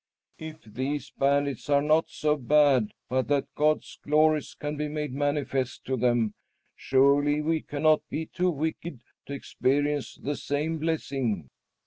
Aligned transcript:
"If 0.39 0.63
these 0.63 1.11
bandits 1.11 1.69
are 1.69 1.79
not 1.83 2.09
so 2.09 2.35
bad 2.35 2.89
but 3.07 3.27
that 3.27 3.53
God's 3.53 3.99
glories 4.01 4.55
can 4.55 4.75
be 4.75 4.87
made 4.87 5.13
manifest 5.13 5.85
to 5.85 5.95
them, 5.95 6.33
surely 6.75 7.39
we 7.39 7.61
cannot 7.61 8.01
be 8.09 8.25
too 8.25 8.49
wicked 8.49 9.03
to 9.27 9.33
experience 9.33 10.15
the 10.15 10.35
same 10.35 10.79
blessing." 10.79 11.49